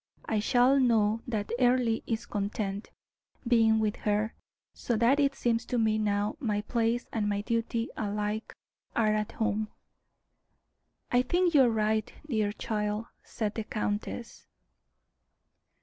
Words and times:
I 0.25 0.39
shall 0.39 0.79
know 0.79 1.21
that 1.27 1.51
Earle 1.59 1.99
is 2.07 2.25
content, 2.25 2.89
being 3.47 3.77
with 3.79 3.97
her; 3.97 4.33
so 4.73 4.95
that 4.97 5.19
it 5.19 5.35
seems 5.35 5.63
to 5.67 5.77
me 5.77 5.99
now 5.99 6.37
my 6.39 6.61
place 6.61 7.05
and 7.13 7.29
my 7.29 7.41
duty 7.41 7.87
alike 7.95 8.51
are 8.95 9.13
at 9.13 9.33
home." 9.33 9.67
"I 11.11 11.21
think 11.21 11.53
you 11.53 11.61
are 11.61 11.69
right, 11.69 12.11
dear 12.27 12.51
child," 12.51 13.05
said 13.21 13.53
the 13.53 13.63
countess. 13.63 14.47